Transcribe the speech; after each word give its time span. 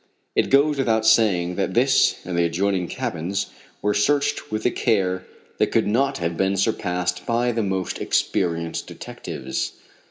It 0.35 0.49
goes 0.49 0.79
without 0.79 1.05
saying 1.05 1.57
that 1.57 1.75
this 1.75 2.15
and 2.25 2.35
the 2.35 2.45
adjoining 2.45 2.87
cabins 2.87 3.51
were 3.83 3.93
searched 3.93 4.49
with 4.51 4.65
a 4.65 4.71
care 4.71 5.27
that 5.59 5.67
could 5.69 5.85
not 5.85 6.17
have 6.17 6.35
been 6.35 6.57
surpassed 6.57 7.23
by 7.27 7.51
the 7.51 7.61
most 7.61 7.99
experienced 8.01 8.87
detectives. 8.87 9.73